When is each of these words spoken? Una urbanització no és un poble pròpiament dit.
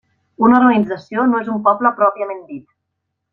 Una 0.45 0.55
urbanització 0.61 1.25
no 1.33 1.41
és 1.45 1.51
un 1.57 1.61
poble 1.69 1.93
pròpiament 2.01 2.41
dit. 2.49 2.67